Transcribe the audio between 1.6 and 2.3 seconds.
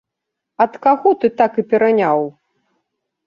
і пераняў?!